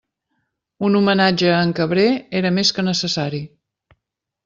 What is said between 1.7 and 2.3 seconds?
Cabré